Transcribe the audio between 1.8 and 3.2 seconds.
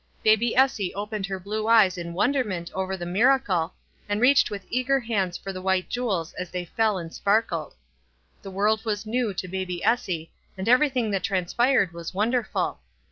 in wonderment over the